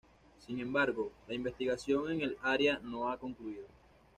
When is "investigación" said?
1.35-2.11